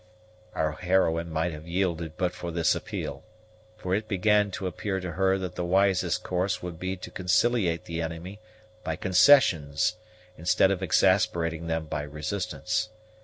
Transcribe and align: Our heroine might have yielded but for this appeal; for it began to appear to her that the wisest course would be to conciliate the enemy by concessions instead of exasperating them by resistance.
Our 0.55 0.71
heroine 0.71 1.29
might 1.31 1.51
have 1.51 1.67
yielded 1.67 2.17
but 2.17 2.33
for 2.33 2.49
this 2.49 2.73
appeal; 2.73 3.23
for 3.77 3.93
it 3.93 4.07
began 4.07 4.49
to 4.49 4.65
appear 4.65 4.99
to 4.99 5.11
her 5.11 5.37
that 5.37 5.53
the 5.53 5.63
wisest 5.63 6.23
course 6.23 6.59
would 6.63 6.79
be 6.79 6.95
to 6.97 7.11
conciliate 7.11 7.85
the 7.85 8.01
enemy 8.01 8.39
by 8.83 8.95
concessions 8.95 9.97
instead 10.39 10.71
of 10.71 10.81
exasperating 10.81 11.67
them 11.67 11.85
by 11.85 12.01
resistance. 12.01 12.89